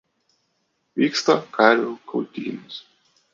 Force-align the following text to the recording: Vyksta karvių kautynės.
Vyksta 1.01 1.35
karvių 1.59 1.93
kautynės. 2.13 2.81